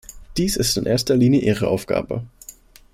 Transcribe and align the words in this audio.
Dies 0.35 0.55
ist 0.57 0.77
in 0.79 0.87
erster 0.87 1.15
Linie 1.15 1.41
ihre 1.41 1.67
Aufgabe. 1.67 2.23